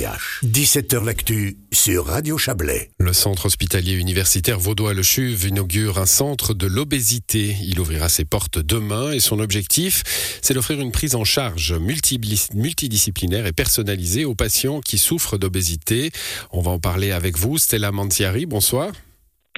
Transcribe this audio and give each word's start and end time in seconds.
17h 0.00 1.04
L'actu 1.04 1.58
sur 1.72 2.06
Radio 2.06 2.38
Chablais. 2.38 2.90
Le 2.98 3.12
centre 3.12 3.46
hospitalier 3.46 3.92
universitaire 3.92 4.58
Vaudois-le-Chuve 4.58 5.46
inaugure 5.46 5.98
un 5.98 6.06
centre 6.06 6.54
de 6.54 6.66
l'obésité. 6.66 7.54
Il 7.62 7.78
ouvrira 7.80 8.08
ses 8.08 8.24
portes 8.24 8.58
demain 8.58 9.12
et 9.12 9.20
son 9.20 9.38
objectif, 9.40 10.38
c'est 10.40 10.54
d'offrir 10.54 10.80
une 10.80 10.90
prise 10.90 11.14
en 11.14 11.24
charge 11.24 11.74
multidisciplinaire 11.74 13.44
et 13.44 13.52
personnalisée 13.52 14.24
aux 14.24 14.34
patients 14.34 14.80
qui 14.80 14.96
souffrent 14.96 15.36
d'obésité. 15.36 16.12
On 16.50 16.62
va 16.62 16.70
en 16.70 16.78
parler 16.78 17.10
avec 17.10 17.36
vous, 17.36 17.58
Stella 17.58 17.92
Mantiari. 17.92 18.46
Bonsoir. 18.46 18.92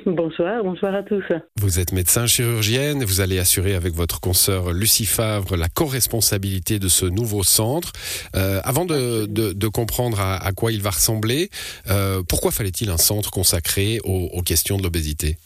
Bonsoir, 0.06 0.64
bonsoir 0.64 0.94
à 0.94 1.02
tous. 1.02 1.24
Vous 1.60 1.78
êtes 1.78 1.92
médecin 1.92 2.26
chirurgienne, 2.26 3.04
vous 3.04 3.20
allez 3.20 3.38
assurer 3.38 3.74
avec 3.74 3.92
votre 3.92 4.20
consoeur 4.20 4.72
Lucie 4.72 5.06
Favre 5.06 5.56
la 5.56 5.68
co-responsabilité 5.68 6.78
de 6.78 6.88
ce 6.88 7.06
nouveau 7.06 7.44
centre. 7.44 7.92
Euh, 8.34 8.60
avant 8.64 8.84
de, 8.84 9.68
comprendre 9.68 10.20
à, 10.20 10.50
quoi 10.52 10.72
il 10.72 10.82
va 10.82 10.90
ressembler, 10.90 11.48
euh, 11.88 12.22
pourquoi 12.28 12.50
fallait-il 12.50 12.90
un 12.90 12.96
centre 12.96 13.30
consacré 13.30 13.98
aux, 14.04 14.42
questions 14.42 14.76
de 14.76 14.82
l'obésité? 14.82 15.36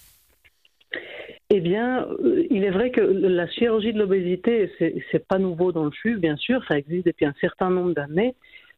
Eh 1.50 1.60
bien, 1.60 2.06
euh, 2.24 2.44
il 2.50 2.64
est 2.64 2.70
vrai 2.70 2.90
que 2.90 3.00
la 3.00 3.48
chirurgie 3.48 3.92
de 3.92 3.98
l'obésité, 3.98 4.70
c'est 4.78 5.26
pas 5.28 5.38
nouveau 5.38 5.70
dans 5.70 5.84
le 5.84 5.90
CHU, 6.02 6.16
bien 6.16 6.36
sûr, 6.36 6.62
ça 6.66 6.78
existe 6.78 7.06
depuis 7.06 7.26
un 7.26 7.34
certain 7.40 7.70
nombre 7.70 7.94
d'années. 7.94 8.34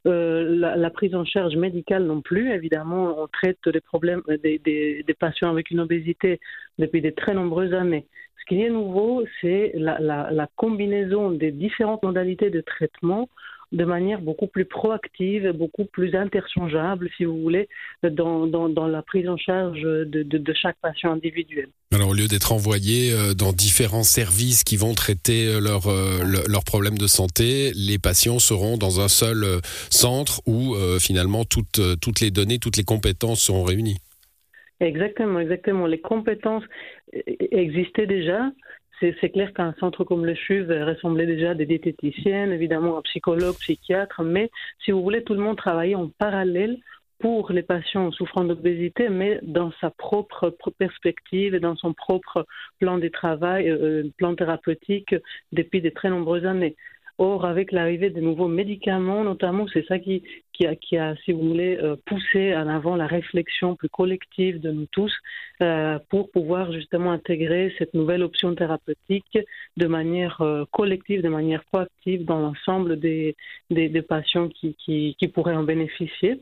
Euh, 0.06 0.74
la, 0.76 0.90
prise 0.90 1.14
en 1.14 1.24
charge 1.24 1.56
médicale 1.56 2.04
non 2.04 2.20
plus. 2.20 2.52
Évidemment, 2.52 3.20
on 3.20 3.26
traite 3.26 3.58
les 3.66 3.80
problèmes 3.80 4.22
des, 4.42 4.58
des, 4.58 5.14
patients 5.18 5.50
avec 5.50 5.70
une 5.70 5.80
obésité 5.80 6.40
depuis 6.78 7.02
de 7.02 7.10
très 7.10 7.34
nombreuses 7.34 7.74
années. 7.74 8.06
Ce 8.40 8.44
qui 8.46 8.62
est 8.62 8.70
nouveau, 8.70 9.24
c'est 9.40 9.72
la, 9.74 10.48
combinaison 10.56 11.30
des 11.30 11.50
différentes 11.50 12.02
modalités 12.04 12.50
de 12.50 12.60
traitement 12.60 13.28
de 13.72 13.84
manière 13.84 14.20
beaucoup 14.20 14.46
plus 14.46 14.64
proactive, 14.64 15.50
beaucoup 15.50 15.84
plus 15.84 16.14
interchangeable, 16.14 17.10
si 17.16 17.24
vous 17.24 17.40
voulez, 17.40 17.68
dans, 18.02 18.46
dans, 18.46 18.86
la 18.86 19.02
prise 19.02 19.28
en 19.28 19.36
charge 19.36 19.80
de, 19.82 20.22
de, 20.22 20.52
chaque 20.54 20.76
patient 20.80 21.12
individuel. 21.12 21.68
Alors, 21.92 22.10
au 22.10 22.14
lieu 22.14 22.28
d'être 22.28 22.52
envoyés 22.52 23.12
euh, 23.12 23.34
dans 23.34 23.52
différents 23.52 24.02
services 24.02 24.64
qui 24.64 24.76
vont 24.76 24.94
traiter 24.94 25.46
euh, 25.48 25.60
euh, 25.86 26.42
leurs 26.48 26.64
problèmes 26.64 26.96
de 26.96 27.06
santé, 27.06 27.72
les 27.74 27.98
patients 27.98 28.38
seront 28.38 28.78
dans 28.78 29.00
un 29.00 29.08
seul 29.08 29.44
centre 29.90 30.40
où 30.46 30.74
finalement 31.00 31.44
toutes, 31.44 31.80
toutes 32.00 32.20
les 32.20 32.30
données, 32.30 32.58
toutes 32.58 32.76
les 32.76 32.84
compétences 32.84 33.40
seront 33.40 33.64
réunies. 33.64 33.98
Exactement, 34.80 35.40
exactement. 35.40 35.86
Les 35.86 36.00
compétences 36.00 36.64
existaient 37.50 38.06
déjà 38.06 38.50
c'est 39.00 39.30
clair 39.30 39.52
qu'un 39.52 39.74
centre 39.78 40.04
comme 40.04 40.24
le 40.24 40.34
CHUV 40.34 40.82
ressemblait 40.82 41.26
déjà 41.26 41.50
à 41.50 41.54
des 41.54 41.66
diététiciennes, 41.66 42.52
évidemment 42.52 42.98
un 42.98 43.02
psychologue, 43.02 43.56
psychiatre, 43.60 44.22
mais 44.22 44.50
si 44.84 44.90
vous 44.90 45.02
voulez, 45.02 45.22
tout 45.22 45.34
le 45.34 45.40
monde 45.40 45.56
travaillait 45.56 45.94
en 45.94 46.08
parallèle 46.08 46.78
pour 47.18 47.50
les 47.50 47.62
patients 47.62 48.12
souffrant 48.12 48.44
d'obésité, 48.44 49.08
mais 49.08 49.40
dans 49.42 49.72
sa 49.80 49.90
propre 49.90 50.54
perspective 50.78 51.54
et 51.54 51.60
dans 51.60 51.76
son 51.76 51.92
propre 51.92 52.46
plan 52.78 52.98
de 52.98 53.08
travail, 53.08 53.68
euh, 53.68 54.04
plan 54.16 54.34
thérapeutique 54.34 55.14
depuis 55.52 55.80
de 55.80 55.90
très 55.90 56.10
nombreuses 56.10 56.46
années. 56.46 56.76
Or, 57.20 57.44
avec 57.44 57.72
l'arrivée 57.72 58.10
de 58.10 58.20
nouveaux 58.20 58.46
médicaments, 58.46 59.24
notamment, 59.24 59.66
c'est 59.72 59.84
ça 59.86 59.98
qui, 59.98 60.22
qui, 60.52 60.66
a, 60.66 60.76
qui, 60.76 60.96
a, 60.96 61.16
si 61.24 61.32
vous 61.32 61.48
voulez, 61.48 61.76
euh, 61.76 61.96
poussé 62.06 62.54
en 62.54 62.68
avant 62.68 62.94
la 62.94 63.08
réflexion 63.08 63.74
plus 63.74 63.88
collective 63.88 64.60
de 64.60 64.70
nous 64.70 64.86
tous 64.86 65.12
euh, 65.60 65.98
pour 66.10 66.30
pouvoir 66.30 66.72
justement 66.72 67.10
intégrer 67.10 67.74
cette 67.76 67.92
nouvelle 67.92 68.22
option 68.22 68.54
thérapeutique 68.54 69.36
de 69.76 69.86
manière 69.88 70.40
euh, 70.42 70.64
collective, 70.70 71.22
de 71.22 71.28
manière 71.28 71.64
proactive 71.64 72.24
dans 72.24 72.38
l'ensemble 72.38 73.00
des, 73.00 73.34
des, 73.70 73.88
des, 73.88 74.02
patients 74.02 74.48
qui, 74.48 74.76
qui 74.78 75.28
pourraient 75.28 75.56
en 75.56 75.64
bénéficier 75.64 76.40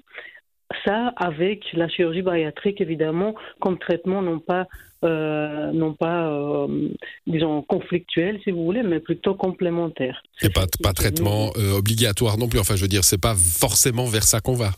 ça 0.84 1.12
avec 1.16 1.72
la 1.72 1.88
chirurgie 1.88 2.22
bariatrique 2.22 2.80
évidemment 2.80 3.34
comme 3.60 3.78
traitement 3.78 4.22
non 4.22 4.38
pas 4.38 4.66
euh, 5.04 5.72
non 5.72 5.92
pas 5.92 6.28
euh, 6.28 6.88
disons 7.26 7.62
conflictuel 7.62 8.40
si 8.42 8.50
vous 8.50 8.64
voulez 8.64 8.82
mais 8.82 9.00
plutôt 9.00 9.34
complémentaire. 9.34 10.22
C'est 10.38 10.52
pas 10.52 10.66
pas 10.82 10.92
traitement 10.92 11.52
euh, 11.56 11.78
obligatoire 11.78 12.38
non 12.38 12.48
plus 12.48 12.58
enfin 12.58 12.76
je 12.76 12.82
veux 12.82 12.88
dire 12.88 13.04
c'est 13.04 13.20
pas 13.20 13.34
forcément 13.34 14.06
vers 14.06 14.24
ça 14.24 14.40
qu'on 14.40 14.54
va. 14.54 14.70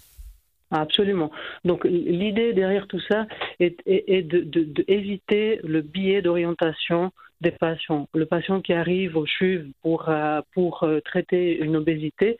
Absolument. 0.70 1.30
Donc 1.64 1.84
l'idée 1.84 2.52
derrière 2.52 2.86
tout 2.88 3.00
ça 3.08 3.26
est, 3.58 3.80
est, 3.86 4.22
d'éviter 4.22 5.60
de, 5.62 5.66
le 5.66 5.80
biais 5.80 6.20
d'orientation 6.20 7.10
des 7.40 7.52
patients. 7.52 8.06
Le 8.12 8.26
patient 8.26 8.60
qui 8.60 8.74
arrive 8.74 9.16
au 9.16 9.24
CHUV 9.24 9.68
pour, 9.80 10.10
pour 10.52 10.86
traiter 11.06 11.58
une 11.58 11.76
obésité, 11.76 12.36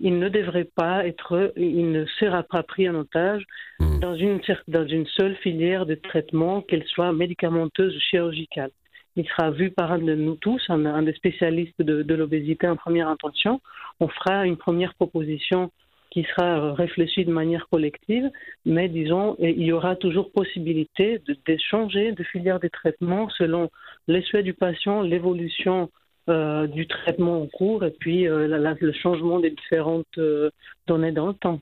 il 0.00 0.18
ne 0.18 0.28
devrait 0.28 0.68
pas 0.74 1.06
être, 1.06 1.52
il 1.56 1.90
ne 1.90 2.04
sera 2.18 2.42
pas 2.42 2.62
pris 2.62 2.88
en 2.88 2.94
otage 2.94 3.44
hmm. 3.80 4.00
dans, 4.00 4.14
une, 4.14 4.40
dans 4.68 4.86
une 4.86 5.06
seule 5.06 5.36
filière 5.36 5.86
de 5.86 5.94
traitement, 5.94 6.62
qu'elle 6.62 6.84
soit 6.84 7.12
médicamenteuse 7.12 7.96
ou 7.96 8.00
chirurgicale. 8.00 8.70
Il 9.16 9.26
sera 9.28 9.50
vu 9.50 9.70
par 9.70 9.92
un 9.92 9.98
de 9.98 10.14
nous 10.14 10.36
tous, 10.36 10.62
un, 10.68 11.02
des 11.02 11.14
spécialistes 11.14 11.80
de, 11.80 12.02
de 12.02 12.14
l'obésité 12.14 12.68
en 12.68 12.76
première 12.76 13.08
intention. 13.08 13.60
On 13.98 14.08
fera 14.08 14.46
une 14.46 14.58
première 14.58 14.94
proposition 14.94 15.70
qui 16.10 16.24
sera 16.24 16.74
réfléchie 16.74 17.24
de 17.24 17.32
manière 17.32 17.66
collective, 17.68 18.30
mais 18.64 18.88
disons, 18.88 19.36
il 19.38 19.62
y 19.62 19.72
aura 19.72 19.96
toujours 19.96 20.30
possibilité 20.32 21.20
d'échanger 21.46 22.12
de, 22.12 22.16
de 22.16 22.24
filière 22.24 22.60
de 22.60 22.68
traitement 22.68 23.28
selon 23.30 23.70
les 24.06 24.22
souhaits 24.22 24.44
du 24.44 24.54
patient, 24.54 25.02
l'évolution 25.02 25.90
euh, 26.28 26.66
du 26.66 26.88
traitement 26.88 27.42
en 27.42 27.46
cours 27.46 27.84
et 27.84 27.92
puis 27.92 28.26
euh, 28.26 28.48
le 28.48 28.92
changement 28.92 29.38
des 29.38 29.50
différentes 29.50 30.06
euh, 30.18 30.50
données 30.88 31.12
dans 31.12 31.28
le 31.28 31.34
temps. 31.34 31.60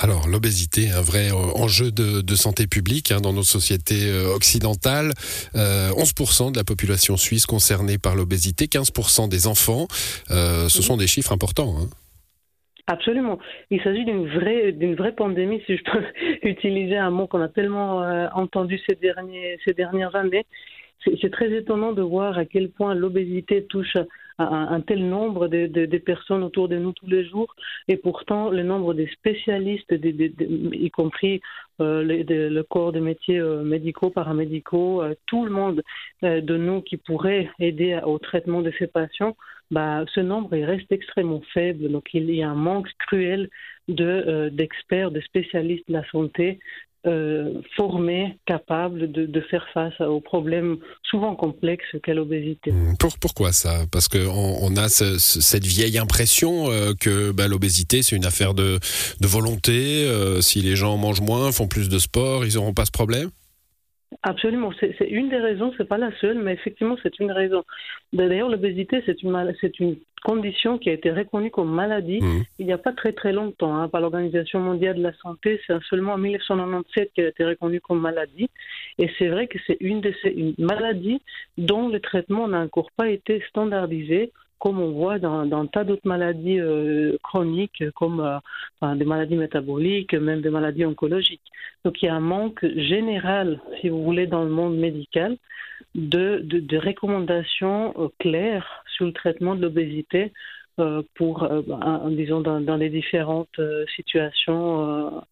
Alors 0.00 0.26
l'obésité, 0.26 0.90
un 0.90 1.00
vrai 1.00 1.30
enjeu 1.30 1.92
de, 1.92 2.34
santé 2.34 2.66
publique 2.66 3.12
hein, 3.12 3.20
dans 3.20 3.32
nos 3.32 3.44
sociétés 3.44 4.12
occidentales. 4.34 5.12
11% 5.54 6.50
de 6.50 6.56
la 6.56 6.64
population 6.64 7.16
suisse 7.16 7.46
concernée 7.46 7.96
par 7.96 8.16
l'obésité, 8.16 8.64
15% 8.64 9.28
des 9.28 9.46
enfants. 9.46 9.86
ce 10.28 10.68
sont 10.82 10.96
des 10.96 11.06
chiffres 11.06 11.32
importants. 11.32 11.74
Hein. 11.78 11.86
Absolument. 12.88 13.38
Il 13.70 13.80
s'agit 13.82 14.04
d'une 14.04 14.28
vraie, 14.28 14.72
d'une 14.72 14.96
vraie 14.96 15.14
pandémie, 15.14 15.62
si 15.66 15.76
je 15.76 15.82
peux 15.84 16.04
utiliser 16.48 16.96
un 16.96 17.10
mot 17.10 17.28
qu'on 17.28 17.40
a 17.40 17.48
tellement 17.48 17.98
entendu 18.34 18.80
ces, 18.88 18.96
derniers, 18.96 19.58
ces 19.64 19.74
dernières 19.74 20.16
années 20.16 20.46
c'est 21.04 21.30
très 21.30 21.52
étonnant 21.52 21.92
de 21.92 22.02
voir 22.02 22.38
à 22.38 22.44
quel 22.44 22.70
point 22.70 22.94
l'obésité 22.94 23.64
touche 23.64 23.96
un, 24.38 24.80
tel 24.80 25.08
nombre 25.08 25.48
de, 25.48 25.98
personnes 25.98 26.42
autour 26.42 26.68
de 26.68 26.76
nous 26.76 26.92
tous 26.92 27.06
les 27.06 27.24
jours, 27.24 27.54
et 27.88 27.96
pourtant 27.96 28.50
le 28.50 28.62
nombre 28.62 28.94
des 28.94 29.06
spécialistes, 29.08 29.92
y 29.92 30.90
compris 30.90 31.40
euh, 31.80 32.02
le, 32.02 32.62
corps 32.62 32.92
de 32.92 33.00
métiers 33.00 33.38
euh, 33.38 33.62
médicaux, 33.62 34.10
paramédicaux, 34.10 35.02
euh, 35.02 35.14
tout 35.26 35.44
le 35.44 35.50
monde 35.50 35.82
de 36.22 36.56
nous 36.56 36.80
qui 36.82 36.96
pourrait 36.96 37.50
aider 37.58 37.98
au 38.04 38.18
traitement 38.18 38.62
de 38.62 38.72
ces 38.78 38.86
patients, 38.86 39.36
bah, 39.70 40.04
ce 40.14 40.20
nombre 40.20 40.54
il 40.54 40.64
reste 40.64 40.90
extrêmement 40.92 41.42
faible. 41.52 41.90
Donc 41.90 42.12
il 42.12 42.30
y 42.30 42.42
a 42.42 42.50
un 42.50 42.54
manque 42.54 42.88
cruel 42.98 43.48
d'experts, 43.88 45.10
de 45.10 45.20
spécialistes 45.20 45.88
de 45.88 45.94
la 45.94 46.04
santé 46.10 46.60
euh, 47.04 47.54
formés, 47.76 48.36
capables 48.46 49.10
de, 49.10 49.40
faire 49.50 49.66
face 49.74 50.00
aux 50.00 50.20
problèmes 50.20 50.76
souvent 51.02 51.34
complexes 51.34 51.96
qu'est 52.04 52.14
l'obésité. 52.14 52.70
Mmh. 52.70 52.96
Pour, 52.98 53.18
pourquoi 53.20 53.50
ça? 53.50 53.86
Parce 53.90 54.06
qu'on 54.06 54.56
on 54.62 54.76
a 54.76 54.88
cette 54.88 55.64
vieille 55.64 55.98
impression 55.98 56.70
euh, 56.70 56.92
que 56.98 57.32
bah, 57.32 57.48
l'obésité, 57.48 58.02
c'est 58.02 58.14
une 58.14 58.24
affaire 58.24 58.54
de, 58.54 58.78
volonté. 59.20 60.04
Euh, 60.06 60.40
si 60.40 60.60
les 60.60 60.76
gens 60.76 60.96
mangent 60.96 61.22
moins, 61.22 61.50
font 61.50 61.66
plus 61.66 61.88
de 61.88 61.98
sport, 61.98 62.44
ils 62.44 62.54
n'auront 62.54 62.74
pas 62.74 62.84
ce 62.84 62.92
problème? 62.92 63.30
Absolument, 64.22 64.70
c'est 64.78 64.94
une 65.08 65.30
des 65.30 65.38
raisons, 65.38 65.72
c'est 65.76 65.88
pas 65.88 65.98
la 65.98 66.10
seule, 66.20 66.38
mais 66.38 66.52
effectivement 66.52 66.96
c'est 67.02 67.18
une 67.18 67.32
raison. 67.32 67.64
D'ailleurs, 68.12 68.48
l'obésité 68.48 69.02
c'est 69.06 69.22
une 69.22 69.54
c'est 69.60 69.80
une 69.80 69.96
condition 70.24 70.78
qui 70.78 70.90
a 70.90 70.92
été 70.92 71.10
reconnue 71.10 71.50
comme 71.50 71.70
maladie 71.70 72.20
mmh. 72.20 72.42
il 72.58 72.66
n'y 72.66 72.72
a 72.72 72.78
pas 72.78 72.92
très 72.92 73.12
très 73.12 73.32
longtemps 73.32 73.76
hein, 73.76 73.88
par 73.88 74.00
l'Organisation 74.00 74.60
mondiale 74.60 74.96
de 74.96 75.02
la 75.02 75.12
santé. 75.14 75.60
C'est 75.66 75.74
seulement 75.88 76.14
en 76.14 76.18
1997 76.18 77.12
qu'elle 77.14 77.26
a 77.26 77.28
été 77.28 77.44
reconnue 77.44 77.80
comme 77.80 78.00
maladie, 78.00 78.48
et 78.98 79.10
c'est 79.18 79.28
vrai 79.28 79.46
que 79.48 79.58
c'est 79.66 79.76
une 79.80 80.00
de 80.00 80.14
ces 80.22 80.54
maladies 80.58 81.20
dont 81.58 81.88
le 81.88 82.00
traitement 82.00 82.48
n'a 82.48 82.60
encore 82.60 82.90
pas 82.96 83.08
été 83.08 83.42
standardisé 83.48 84.32
comme 84.62 84.80
on 84.80 84.92
voit 84.92 85.18
dans, 85.18 85.44
dans 85.44 85.66
tas 85.66 85.82
d'autres 85.82 86.06
maladies 86.06 86.60
euh, 86.60 87.16
chroniques, 87.24 87.82
comme 87.96 88.20
euh, 88.20 88.94
des 88.94 89.04
maladies 89.04 89.34
métaboliques, 89.34 90.14
même 90.14 90.40
des 90.40 90.50
maladies 90.50 90.84
oncologiques. 90.84 91.50
Donc 91.84 92.00
il 92.00 92.06
y 92.06 92.08
a 92.08 92.14
un 92.14 92.20
manque 92.20 92.64
général, 92.76 93.60
si 93.80 93.88
vous 93.88 94.04
voulez, 94.04 94.28
dans 94.28 94.44
le 94.44 94.50
monde 94.50 94.76
médical 94.76 95.36
de, 95.96 96.38
de, 96.44 96.78
recommandations 96.78 97.92
euh, 97.98 98.08
claires 98.20 98.81
sur 98.94 99.06
le 99.06 99.12
traitement 99.12 99.54
de 99.54 99.62
l'obésité 99.62 100.32
pour, 101.14 101.46
disons, 102.10 102.40
dans, 102.40 102.60
dans, 102.60 102.76
les 102.76 102.88
différentes 102.88 103.60
situations 103.94 105.22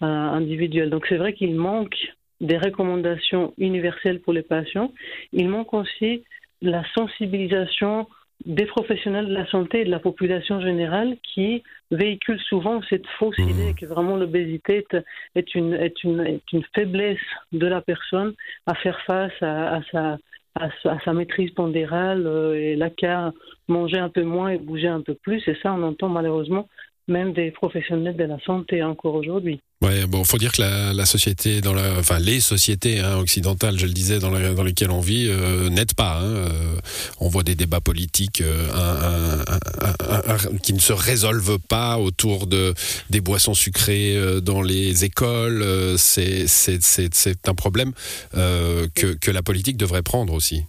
individuelles. 0.00 0.90
Donc 0.90 1.06
c'est 1.08 1.16
vrai 1.16 1.32
qu'il 1.32 1.54
manque 1.54 1.96
des 2.40 2.58
recommandations 2.58 3.54
universelles 3.58 4.20
pour 4.20 4.32
les 4.32 4.42
patients. 4.42 4.92
Il 5.32 5.48
manque 5.48 5.72
aussi 5.74 6.22
la 6.62 6.82
sensibilisation 6.94 8.06
des 8.46 8.64
professionnels 8.64 9.26
de 9.26 9.34
la 9.34 9.46
santé 9.46 9.80
et 9.80 9.84
de 9.84 9.90
la 9.90 9.98
population 9.98 10.60
générale 10.60 11.16
qui 11.22 11.62
véhiculent 11.90 12.40
souvent 12.40 12.80
cette 12.88 13.06
fausse 13.18 13.36
Mmh. 13.38 13.50
idée 13.50 13.74
que 13.74 13.86
vraiment 13.86 14.16
l'obésité 14.16 14.78
est, 14.78 14.96
est 15.34 15.54
une, 15.54 15.74
est, 15.74 16.02
une, 16.04 16.20
est 16.20 16.52
une 16.52 16.64
faiblesse 16.74 17.18
de 17.52 17.66
la 17.66 17.80
personne 17.82 18.34
à 18.66 18.74
faire 18.74 18.98
face 19.06 19.32
à, 19.42 19.76
à 19.76 19.82
sa, 19.92 20.18
à, 20.54 20.68
sa- 20.82 20.98
maîtrise 21.14 21.50
pondérale 21.52 22.26
euh, 22.26 22.54
et 22.54 22.76
qu'à 22.90 23.32
manger 23.68 23.98
un 23.98 24.08
peu 24.10 24.22
moins 24.22 24.50
et 24.50 24.58
bouger 24.58 24.88
un 24.88 25.02
peu 25.02 25.14
plus. 25.14 25.46
Et 25.48 25.56
ça, 25.62 25.72
on 25.72 25.82
entend 25.82 26.08
malheureusement 26.08 26.68
même 27.10 27.32
des 27.32 27.50
professionnels 27.50 28.16
de 28.16 28.24
la 28.24 28.38
santé 28.40 28.82
encore 28.82 29.14
aujourd'hui. 29.14 29.60
Ouais, 29.82 30.06
bon, 30.06 30.24
faut 30.24 30.36
dire 30.36 30.52
que 30.52 30.60
la, 30.60 31.06
société, 31.06 31.60
enfin 31.98 32.18
les 32.18 32.40
sociétés 32.40 33.00
hein, 33.00 33.16
occidentales, 33.16 33.78
je 33.78 33.86
le 33.86 33.92
disais, 33.92 34.18
dans, 34.18 34.30
lesquelles 34.62 34.90
on 34.90 35.00
vit, 35.00 35.26
euh, 35.28 35.70
n'aident 35.70 35.94
pas. 35.94 36.18
hein. 36.18 36.24
Euh, 36.24 36.76
on 37.18 37.28
voit 37.28 37.42
des 37.42 37.54
débats 37.54 37.80
politiques 37.80 38.42
euh, 38.42 39.42
qui 40.62 40.74
ne 40.74 40.80
se 40.80 40.92
résolvent 40.92 41.58
pas 41.58 41.98
autour 41.98 42.46
de 42.46 42.74
des 43.08 43.22
boissons 43.22 43.54
sucrées 43.54 44.16
dans 44.42 44.60
les 44.60 45.04
écoles. 45.04 45.64
C'est 45.96 46.46
un 47.46 47.54
problème 47.54 47.92
que 48.32 49.30
la 49.30 49.42
politique 49.42 49.78
devrait 49.78 50.02
prendre 50.02 50.34
aussi. 50.34 50.64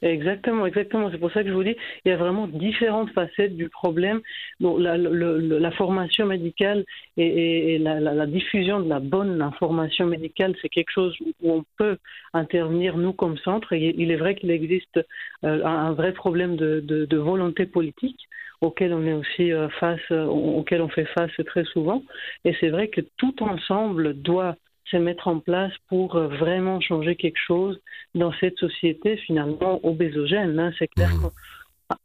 Exactement, 0.00 0.64
exactement. 0.66 1.10
C'est 1.10 1.18
pour 1.18 1.32
ça 1.32 1.42
que 1.42 1.48
je 1.48 1.54
vous 1.54 1.64
dis, 1.64 1.74
il 2.04 2.08
y 2.08 2.12
a 2.12 2.16
vraiment 2.16 2.46
différentes 2.46 3.10
facettes 3.10 3.56
du 3.56 3.68
problème. 3.68 4.20
Bon, 4.60 4.76
la, 4.78 5.70
formation 5.72 6.24
médicale 6.26 6.84
et, 7.16 7.78
la, 7.78 8.26
diffusion 8.26 8.78
de 8.80 8.88
la 8.88 9.00
bonne 9.00 9.42
information 9.42 10.06
médicale, 10.06 10.54
c'est 10.62 10.68
quelque 10.68 10.92
chose 10.92 11.16
où 11.20 11.52
on 11.52 11.64
peut 11.78 11.98
intervenir, 12.32 12.96
nous, 12.96 13.12
comme 13.12 13.38
centre. 13.38 13.72
Il 13.72 14.10
est 14.12 14.16
vrai 14.16 14.36
qu'il 14.36 14.52
existe 14.52 14.98
euh, 15.44 15.64
un, 15.64 15.92
vrai 15.94 16.12
problème 16.12 16.54
de, 16.56 16.78
de- 16.80 17.04
de 17.06 17.16
volonté 17.16 17.66
politique 17.66 18.20
auquel 18.60 18.92
on 18.92 19.04
est 19.04 19.12
aussi 19.12 19.52
euh, 19.52 19.68
face, 19.80 20.00
euh, 20.12 20.24
auquel 20.26 20.80
on 20.82 20.88
fait 20.88 21.06
face 21.06 21.30
très 21.46 21.64
souvent. 21.64 22.04
Et 22.44 22.54
c'est 22.60 22.70
vrai 22.70 22.88
que 22.88 23.00
tout 23.16 23.42
ensemble 23.42 24.14
doit 24.14 24.56
se 24.90 24.96
mettre 24.96 25.28
en 25.28 25.38
place 25.40 25.72
pour 25.88 26.16
euh, 26.16 26.28
vraiment 26.28 26.80
changer 26.80 27.16
quelque 27.16 27.38
chose 27.46 27.80
dans 28.14 28.32
cette 28.40 28.58
société 28.58 29.16
finalement 29.18 29.80
obésogène. 29.84 30.58
hein. 30.58 30.72
C'est 30.78 30.88
clair 30.88 31.10
Mhm. 31.10 31.30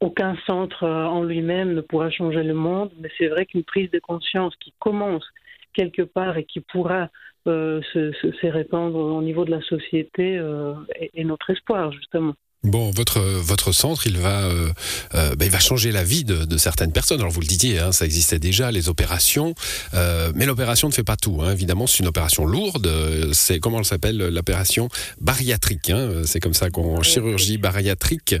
qu'aucun 0.00 0.36
centre 0.46 0.84
euh, 0.84 1.04
en 1.06 1.22
lui-même 1.22 1.74
ne 1.74 1.80
pourra 1.80 2.10
changer 2.10 2.42
le 2.42 2.54
monde, 2.54 2.90
mais 3.00 3.10
c'est 3.18 3.28
vrai 3.28 3.46
qu'une 3.46 3.64
prise 3.64 3.90
de 3.90 3.98
conscience 3.98 4.54
qui 4.56 4.72
commence 4.78 5.24
quelque 5.72 6.02
part 6.02 6.36
et 6.38 6.44
qui 6.44 6.60
pourra 6.60 7.08
euh, 7.46 7.82
se, 7.92 8.12
se- 8.12 8.32
se 8.32 8.46
répandre 8.46 8.96
au 8.96 9.20
niveau 9.20 9.44
de 9.44 9.50
la 9.50 9.60
société 9.62 10.38
euh, 10.38 10.74
est, 10.94 11.10
est 11.14 11.24
notre 11.24 11.50
espoir 11.50 11.92
justement. 11.92 12.34
Bon, 12.64 12.90
votre 12.92 13.20
votre 13.20 13.72
centre, 13.72 14.06
il 14.06 14.16
va 14.18 14.44
euh, 14.44 14.70
euh, 15.14 15.34
ben, 15.36 15.44
il 15.44 15.50
va 15.50 15.58
changer 15.60 15.92
la 15.92 16.02
vie 16.02 16.24
de, 16.24 16.44
de 16.46 16.56
certaines 16.56 16.92
personnes. 16.92 17.20
Alors 17.20 17.30
vous 17.30 17.40
le 17.42 17.46
disiez, 17.46 17.78
hein, 17.78 17.92
ça 17.92 18.06
existait 18.06 18.38
déjà 18.38 18.70
les 18.72 18.88
opérations, 18.88 19.54
euh, 19.92 20.32
mais 20.34 20.46
l'opération 20.46 20.88
ne 20.88 20.92
fait 20.94 21.04
pas 21.04 21.16
tout. 21.16 21.40
Hein. 21.42 21.52
Évidemment, 21.52 21.86
c'est 21.86 21.98
une 21.98 22.06
opération 22.08 22.46
lourde. 22.46 22.90
C'est 23.32 23.60
comment 23.60 23.78
elle 23.80 23.84
s'appelle 23.84 24.16
l'opération 24.16 24.88
bariatrique. 25.20 25.90
Hein, 25.90 26.22
c'est 26.24 26.40
comme 26.40 26.54
ça 26.54 26.70
qu'on 26.70 27.02
chirurgie 27.02 27.58
bariatrique. 27.58 28.34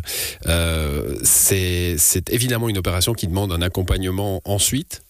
Euh, 0.46 1.16
c'est 1.22 1.96
c'est 1.98 2.30
évidemment 2.32 2.70
une 2.70 2.78
opération 2.78 3.12
qui 3.12 3.26
demande 3.28 3.52
un 3.52 3.60
accompagnement 3.62 4.40
ensuite, 4.46 5.02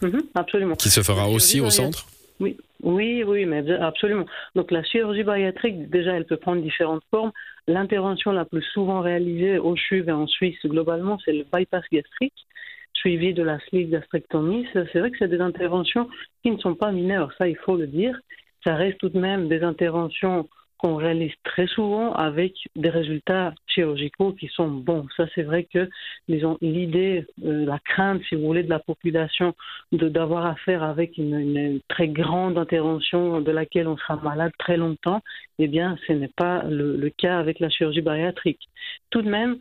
Mhm, 0.00 0.22
absolument. 0.34 0.76
qui 0.76 0.90
se 0.90 1.02
fera 1.02 1.28
aussi 1.28 1.60
au 1.60 1.70
centre. 1.70 2.06
Oui, 2.40 2.56
oui, 2.84 3.24
oui, 3.24 3.46
mais 3.46 3.68
absolument. 3.72 4.26
Donc 4.54 4.70
la 4.70 4.84
chirurgie 4.84 5.22
bariatrique, 5.22 5.88
déjà, 5.88 6.12
elle 6.12 6.26
peut 6.26 6.36
prendre 6.36 6.60
différentes 6.60 7.02
formes. 7.10 7.32
L'intervention 7.66 8.30
la 8.30 8.44
plus 8.44 8.62
souvent 8.62 9.00
réalisée 9.00 9.58
au 9.58 9.74
CHUV 9.74 10.08
et 10.08 10.12
en 10.12 10.26
Suisse 10.26 10.58
globalement, 10.66 11.18
c'est 11.24 11.32
le 11.32 11.44
bypass 11.50 11.84
gastrique, 11.90 12.46
suivi 12.92 13.32
de 13.32 13.42
la 13.42 13.58
sleeve 13.60 13.88
gastrectomie. 13.88 14.68
C'est 14.74 14.98
vrai 14.98 15.10
que 15.10 15.16
c'est 15.18 15.28
des 15.28 15.40
interventions 15.40 16.10
qui 16.42 16.50
ne 16.50 16.58
sont 16.58 16.74
pas 16.74 16.92
mineures, 16.92 17.32
ça 17.38 17.48
il 17.48 17.56
faut 17.56 17.76
le 17.76 17.86
dire. 17.86 18.18
Ça 18.64 18.74
reste 18.74 18.98
tout 18.98 19.08
de 19.08 19.18
même 19.18 19.48
des 19.48 19.62
interventions 19.62 20.46
qu'on 20.84 20.96
réalise 20.96 21.32
très 21.44 21.66
souvent 21.66 22.12
avec 22.12 22.52
des 22.76 22.90
résultats 22.90 23.54
chirurgicaux 23.68 24.32
qui 24.32 24.48
sont 24.48 24.68
bons. 24.68 25.06
Ça, 25.16 25.24
c'est 25.34 25.42
vrai 25.42 25.64
que 25.64 25.88
disons, 26.28 26.58
l'idée, 26.60 27.26
euh, 27.42 27.64
la 27.64 27.78
crainte, 27.78 28.20
si 28.28 28.34
vous 28.34 28.42
voulez, 28.42 28.62
de 28.62 28.68
la 28.68 28.80
population 28.80 29.54
de 29.92 30.10
d'avoir 30.10 30.44
affaire 30.44 30.82
avec 30.82 31.16
une, 31.16 31.80
très 31.88 32.08
grande 32.08 32.58
intervention 32.58 33.40
de 33.40 33.50
laquelle 33.50 33.88
on 33.88 33.96
sera 33.96 34.16
malade 34.16 34.52
très 34.58 34.76
longtemps, 34.76 35.22
eh 35.58 35.68
bien, 35.68 35.96
ce 36.06 36.12
n'est 36.12 36.34
pas 36.36 36.64
le, 36.64 36.98
le 36.98 37.08
cas 37.08 37.38
avec 37.38 37.60
la 37.60 37.70
chirurgie 37.70 38.02
bariatrique. 38.02 38.68
Tout 39.08 39.22
de 39.22 39.30
même, 39.30 39.56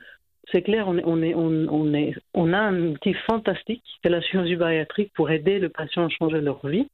c'est 0.52 0.62
clair, 0.62 0.88
on, 0.88 0.98
est, 0.98 1.04
on, 1.06 1.22
est, 1.22 1.34
on, 1.36 1.68
on, 1.70 1.94
est, 1.94 2.14
on 2.34 2.54
a 2.54 2.58
un 2.60 2.82
outil 2.92 3.14
fantastique, 3.30 3.84
c'est 4.02 4.10
la 4.10 4.22
chirurgie 4.22 4.56
bariatrique 4.56 5.12
pour 5.14 5.32
aider 5.32 5.60
le 5.60 5.70
patient 5.70 6.06
à 6.06 6.10
changer 6.10 6.42
leur 6.42 6.66
vie, 6.68 6.88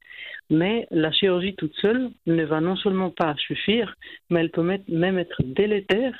mais 0.50 0.86
la 0.90 1.10
chirurgie 1.12 1.54
toute 1.56 1.74
seule 1.76 2.10
ne 2.26 2.44
va 2.44 2.60
non 2.60 2.76
seulement 2.76 3.10
pas 3.10 3.34
suffire, 3.36 3.94
mais 4.30 4.40
elle 4.40 4.50
peut 4.50 4.78
même 4.88 5.18
être 5.18 5.42
délétère 5.42 6.14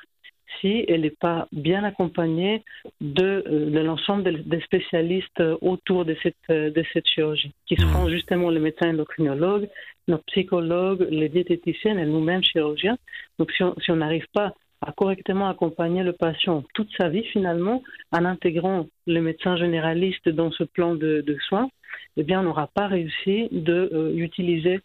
si 0.61 0.85
elle 0.89 1.03
n'est 1.03 1.11
pas 1.11 1.47
bien 1.53 1.85
accompagnée 1.85 2.65
de, 3.01 3.45
euh, 3.47 3.71
de 3.71 3.79
l'ensemble 3.81 4.43
des- 4.45 4.61
spécialistes 4.63 5.41
euh, 5.41 5.57
autour 5.61 6.05
de 6.05 6.17
cette, 6.23 6.35
euh, 6.51 6.71
de 6.71 6.85
cette 6.93 7.07
chirurgie, 7.07 7.53
qui 7.67 7.77
seront 7.77 8.09
justement 8.09 8.51
les 8.51 8.59
médecins 8.61 8.91
endocrinologues, 8.91 9.69
nos 10.09 10.19
psychologues, 10.19 11.07
les 11.11 11.29
diététiciennes 11.29 12.01
et 12.01 12.05
nous-mêmes 12.05 12.43
chirurgiens. 12.43 12.99
Donc 13.39 13.53
si 13.53 13.63
on 13.63 13.75
si 13.81 13.93
on 13.93 13.97
n'arrive 13.97 14.27
pas 14.33 14.53
à 14.81 14.93
correctement 14.93 15.49
accompagner 15.49 16.03
le 16.03 16.13
patient 16.13 16.65
toute 16.75 16.89
sa 16.99 17.09
vie 17.09 17.25
finalement, 17.25 17.83
en 18.13 18.25
intégrant 18.25 18.87
le 19.07 19.21
médecin 19.21 19.57
généraliste 19.57 20.29
dans 20.29 20.51
ce 20.51 20.65
plan 20.65 20.95
de, 20.95 21.37
soins, 21.49 21.71
eh 22.17 22.23
bien 22.23 22.41
on 22.41 22.45
n'aura 22.45 22.69
pas 22.69 22.87
réussi 22.87 23.49
de 23.53 23.91
euh, 23.93 24.79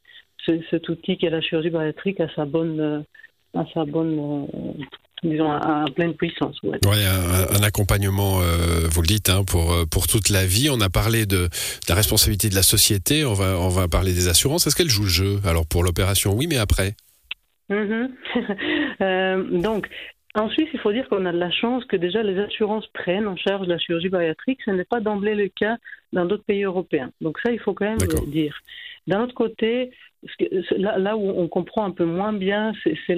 cet 0.70 0.90
outil 0.90 1.18
qui 1.18 1.26
est 1.26 1.30
la 1.30 1.42
chirurgie 1.42 1.70
bariatrique 1.70 2.20
à 2.20 2.28
sa 2.36 2.46
bonne, 2.46 2.80
euh, 2.80 3.00
à 3.56 3.64
sa 3.74 3.86
bonne, 3.86 4.20
euh, 4.20 4.84
disons, 5.24 5.52
à, 5.52 5.86
pleine 5.96 6.14
puissance. 6.14 6.62
Ouais, 6.64 6.78
un, 6.84 7.64
accompagnement, 7.64 8.42
euh, 8.42 8.88
vous 8.90 9.02
le 9.02 9.08
dites, 9.08 9.30
hein, 9.30 9.44
pour 9.44 9.74
pour 9.90 10.08
toute 10.08 10.30
la 10.30 10.46
vie. 10.46 10.70
On 10.70 10.82
a 10.82 10.90
parlé 10.90 11.26
de, 11.26 11.46
de 11.46 11.50
la 11.90 11.96
responsabilité 11.96 12.50
de 12.50 12.56
la 12.56 12.64
société. 12.64 13.26
On 13.26 13.34
va 13.34 13.58
on 13.60 13.70
va 13.70 13.88
parler 13.88 14.14
des 14.14 14.28
assurances. 14.28 14.68
Est-ce 14.68 14.76
qu'elle 14.76 14.90
joue 14.90 15.04
le 15.04 15.10
jeu 15.10 15.40
Alors 15.46 15.66
pour 15.66 15.84
l'opération, 15.84 16.34
oui, 16.34 16.48
mais 16.48 16.58
après? 16.58 16.96
Euh, 19.02 19.44
donc, 19.44 19.90
en 20.36 20.50
Suisse, 20.50 20.70
il 20.74 20.80
faut 20.80 20.92
dire 20.92 21.08
qu'on 21.10 21.26
a 21.26 21.32
de 21.32 21.38
la 21.38 21.52
chance 21.52 21.86
que 21.86 21.96
déjà 21.96 22.22
les 22.22 22.38
assurances 22.40 22.88
prennent 22.88 23.28
en 23.28 23.38
charge 23.38 23.68
la 23.68 23.78
chirurgie 23.78 24.10
bariatrique. 24.10 24.60
Ce 24.66 24.72
n'est 24.72 24.86
pas 24.86 25.00
d'emblée 25.00 25.36
le 25.36 25.48
cas 25.48 25.78
dans 26.14 26.26
d'autres 26.26 26.44
pays 26.44 26.64
européens. 26.64 27.12
Donc 27.22 27.40
ça, 27.40 27.52
il 27.52 27.60
faut 27.60 27.74
quand 27.74 27.86
même 27.86 27.98
le 28.00 28.30
dire. 28.30 28.58
D'un 29.08 29.24
autre 29.24 29.34
côté, 29.34 29.92
là, 30.78 31.16
où 31.16 31.30
on 31.30 31.48
comprend 31.48 31.86
un 31.86 31.92
peu 31.92 32.06
moins 32.06 32.34
bien, 32.34 32.74
c'est 32.84 33.16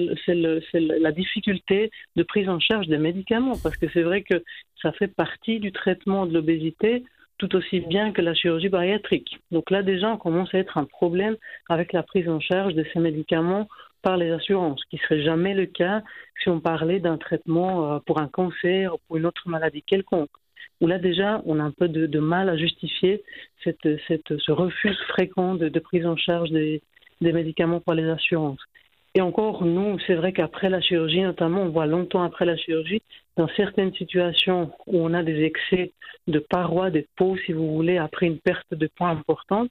la 0.74 1.12
difficulté 1.12 1.90
de 2.16 2.22
prise 2.22 2.48
en 2.48 2.60
charge 2.60 2.86
des 2.86 2.98
médicaments, 2.98 3.56
parce 3.62 3.76
que 3.76 3.86
c'est 3.92 4.02
vrai 4.02 4.22
que 4.22 4.42
ça 4.82 4.92
fait 4.92 5.08
partie 5.08 5.58
du 5.58 5.72
traitement 5.72 6.26
de 6.26 6.34
l'obésité 6.34 7.04
tout 7.38 7.54
aussi 7.54 7.80
bien 7.80 8.12
que 8.12 8.20
la 8.20 8.34
chirurgie 8.34 8.68
bariatrique. 8.68 9.38
Donc 9.52 9.70
là, 9.70 9.82
déjà, 9.82 10.10
on 10.10 10.16
commence 10.16 10.52
à 10.54 10.58
être 10.58 10.76
un 10.76 10.84
problème 10.84 11.36
avec 11.68 11.92
la 11.92 12.02
prise 12.02 12.28
en 12.28 12.40
charge 12.40 12.74
de 12.74 12.84
ces 12.92 12.98
médicaments 12.98 13.68
par 14.02 14.16
les 14.16 14.30
assurances, 14.30 14.82
qui 14.90 14.98
serait 14.98 15.22
jamais 15.22 15.54
le 15.54 15.66
cas 15.66 16.02
si 16.42 16.48
on 16.48 16.60
parlait 16.60 17.00
d'un 17.00 17.18
traitement 17.18 17.94
euh, 17.94 17.98
pour 18.06 18.20
un 18.20 18.28
cancer 18.28 18.94
ou 18.94 18.98
pour 19.06 19.16
une 19.16 19.26
autre 19.26 19.48
maladie 19.48 19.82
quelconque. 19.82 20.30
Où 20.80 20.86
là 20.86 20.98
déjà, 20.98 21.42
on 21.44 21.58
a 21.58 21.62
un 21.64 21.72
peu 21.72 21.88
de, 21.88 22.20
mal 22.20 22.48
à 22.48 22.56
justifier 22.56 23.22
cette, 23.64 23.98
ce 24.06 24.52
refus 24.52 24.94
fréquent 25.08 25.56
de, 25.56 25.78
prise 25.80 26.06
en 26.06 26.16
charge 26.16 26.50
des, 26.50 26.82
des 27.20 27.32
médicaments 27.32 27.80
par 27.80 27.96
les 27.96 28.08
assurances. 28.08 28.60
Et 29.16 29.20
encore, 29.20 29.64
nous, 29.64 29.98
c'est 30.06 30.14
vrai 30.14 30.32
qu'après 30.32 30.68
la 30.68 30.80
chirurgie, 30.80 31.22
notamment, 31.22 31.62
on 31.62 31.70
voit 31.70 31.86
longtemps 31.86 32.22
après 32.22 32.44
la 32.44 32.56
chirurgie, 32.56 33.02
dans 33.36 33.48
certaines 33.56 33.92
situations 33.94 34.70
où 34.86 35.00
on 35.00 35.14
a 35.14 35.24
des 35.24 35.42
excès 35.42 35.92
de 36.28 36.38
parois, 36.38 36.90
de 36.90 37.04
peau, 37.16 37.36
si 37.44 37.52
vous 37.52 37.74
voulez, 37.74 37.98
après 37.98 38.26
une 38.26 38.38
perte 38.38 38.72
de 38.72 38.86
poids 38.86 39.08
importante, 39.08 39.70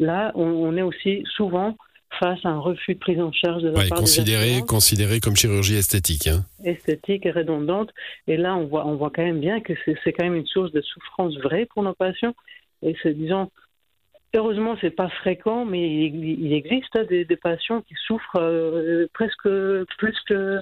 là, 0.00 0.32
on 0.34 0.76
est 0.76 0.82
aussi 0.82 1.22
souvent 1.36 1.76
face 2.18 2.38
à 2.44 2.48
un 2.48 2.58
refus 2.58 2.94
de 2.94 2.98
prise 2.98 3.20
en 3.20 3.32
charge 3.32 3.62
de 3.62 3.68
la 3.68 3.78
Ouais, 3.78 3.88
part 3.88 3.98
considéré 3.98 4.60
des 4.60 4.66
considéré 4.66 5.20
comme 5.20 5.36
chirurgie 5.36 5.76
esthétique. 5.76 6.26
Hein. 6.26 6.44
esthétique 6.64 7.26
et 7.26 7.30
redondante. 7.30 7.90
Et 8.26 8.36
là, 8.36 8.56
on 8.56 8.66
voit, 8.66 8.86
on 8.86 8.96
voit 8.96 9.10
quand 9.14 9.22
même 9.22 9.40
bien 9.40 9.60
que 9.60 9.72
c'est 9.84 9.96
c'est 10.02 10.12
quand 10.12 10.24
même 10.24 10.34
une 10.34 10.46
source 10.46 10.72
de 10.72 10.80
souffrance 10.80 11.36
vraie 11.38 11.66
pour 11.66 11.82
nos 11.82 11.94
patients. 11.94 12.34
Et 12.82 12.96
c'est, 13.02 13.14
disons, 13.14 13.50
heureusement, 14.34 14.76
c'est 14.80 14.90
pas 14.90 15.08
fréquent, 15.08 15.64
mais 15.64 16.06
il, 16.06 16.44
il 16.44 16.52
existe 16.52 16.96
hein, 16.96 17.04
des, 17.08 17.24
des 17.24 17.36
patients 17.36 17.82
qui 17.82 17.94
souffrent 18.06 18.40
euh, 18.40 19.06
presque 19.12 19.48
plus 19.98 20.16
que 20.28 20.60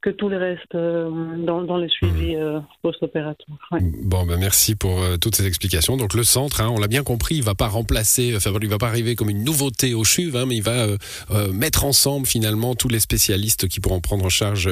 que 0.00 0.10
tout 0.10 0.28
le 0.28 0.36
reste 0.38 0.74
euh, 0.76 1.10
dans, 1.44 1.62
dans 1.62 1.76
les 1.76 1.88
suivis 1.88 2.36
Mhm. 2.36 2.42
euh, 2.42 2.60
post-opératoires. 2.82 3.58
Ouais. 3.72 3.80
Bon, 4.04 4.24
ben 4.24 4.36
merci 4.38 4.76
pour 4.76 5.02
euh, 5.02 5.16
toutes 5.16 5.34
ces 5.34 5.46
explications. 5.46 5.96
Donc 5.96 6.14
le 6.14 6.22
centre, 6.22 6.60
hein, 6.60 6.68
on 6.70 6.78
l'a 6.78 6.86
bien 6.86 7.02
compris, 7.02 7.34
il 7.36 7.42
va 7.42 7.54
pas 7.56 7.66
remplacer, 7.66 8.32
enfin 8.36 8.52
il 8.62 8.68
va 8.68 8.78
pas 8.78 8.86
arriver 8.86 9.16
comme 9.16 9.28
une 9.28 9.42
nouveauté 9.42 9.94
au 9.94 10.04
CHUV, 10.04 10.36
hein, 10.36 10.46
mais 10.46 10.56
il 10.56 10.62
va 10.62 10.86
euh, 10.86 10.96
euh, 11.32 11.52
mettre 11.52 11.84
ensemble 11.84 12.26
finalement 12.26 12.76
tous 12.76 12.88
les 12.88 13.00
spécialistes 13.00 13.66
qui 13.66 13.80
pourront 13.80 14.00
prendre 14.00 14.24
en 14.24 14.28
charge 14.28 14.70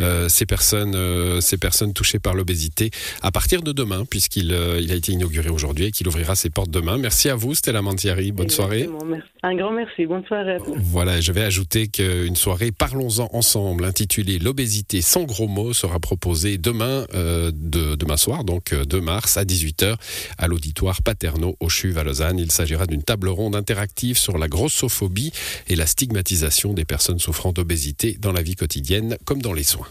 euh, 0.00 0.28
ces 0.28 0.46
personnes, 0.46 0.94
euh, 0.94 1.40
ces 1.40 1.58
personnes 1.58 1.92
touchées 1.92 2.20
par 2.20 2.34
l'obésité 2.34 2.90
à 3.20 3.32
partir 3.32 3.62
de 3.62 3.72
demain, 3.72 4.04
puisqu'il 4.08 4.52
euh, 4.52 4.80
il 4.80 4.92
a 4.92 4.94
été 4.94 5.10
inauguré 5.10 5.48
aujourd'hui 5.48 5.86
et 5.86 5.90
qu'il 5.90 6.06
ouvrira 6.06 6.36
ses 6.36 6.50
portes 6.50 6.70
demain. 6.70 6.98
Merci 6.98 7.28
à 7.28 7.34
vous, 7.34 7.54
Stella 7.56 7.82
Mantiari. 7.82 8.30
Bonne 8.30 8.48
soirée. 8.50 8.88
Merci. 9.06 9.26
Un 9.42 9.56
grand 9.56 9.72
merci. 9.72 10.06
Bonne 10.06 10.24
soirée 10.26 10.54
à 10.54 10.58
tous. 10.60 10.74
Voilà, 10.76 11.20
je 11.20 11.32
vais 11.32 11.42
ajouter 11.42 11.88
qu'une 11.88 12.36
soirée 12.36 12.70
Parlons-en 12.70 13.28
ensemble, 13.32 13.84
intitulée 13.84 14.38
L'obésité 14.38 14.67
sans 15.00 15.24
gros 15.24 15.48
mots, 15.48 15.72
sera 15.72 15.98
proposée 15.98 16.58
demain, 16.58 17.06
euh, 17.14 17.50
de, 17.54 17.94
demain 17.94 18.16
soir, 18.16 18.44
donc 18.44 18.72
euh, 18.72 18.84
2 18.84 19.00
mars 19.00 19.36
à 19.36 19.44
18h, 19.44 19.96
à 20.36 20.46
l'auditoire 20.48 21.02
Paterno 21.02 21.56
au 21.60 21.68
CHUV 21.68 21.98
à 21.98 22.04
Lausanne. 22.04 22.38
Il 22.38 22.50
s'agira 22.50 22.86
d'une 22.86 23.02
table 23.02 23.28
ronde 23.28 23.56
interactive 23.56 24.18
sur 24.18 24.38
la 24.38 24.48
grossophobie 24.48 25.32
et 25.68 25.76
la 25.76 25.86
stigmatisation 25.86 26.74
des 26.74 26.84
personnes 26.84 27.18
souffrant 27.18 27.52
d'obésité 27.52 28.16
dans 28.20 28.32
la 28.32 28.42
vie 28.42 28.56
quotidienne 28.56 29.16
comme 29.24 29.42
dans 29.42 29.52
les 29.52 29.64
soins. 29.64 29.88